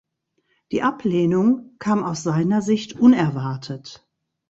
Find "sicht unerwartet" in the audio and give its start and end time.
2.63-4.03